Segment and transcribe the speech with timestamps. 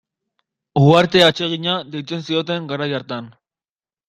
[0.83, 3.31] Uharte atsegina deitzen zioten garai hartan.